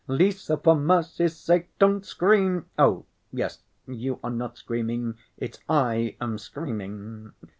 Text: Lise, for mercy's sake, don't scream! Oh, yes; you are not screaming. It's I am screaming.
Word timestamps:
Lise, 0.07 0.49
for 0.63 0.73
mercy's 0.75 1.37
sake, 1.37 1.69
don't 1.77 2.03
scream! 2.03 2.65
Oh, 2.79 3.05
yes; 3.31 3.59
you 3.87 4.17
are 4.23 4.31
not 4.31 4.57
screaming. 4.57 5.13
It's 5.37 5.59
I 5.69 6.15
am 6.19 6.39
screaming. 6.39 7.33